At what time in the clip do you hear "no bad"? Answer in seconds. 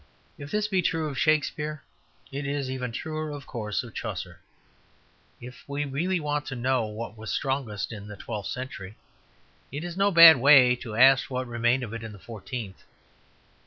9.95-10.37